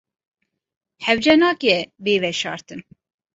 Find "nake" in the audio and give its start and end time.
1.41-1.77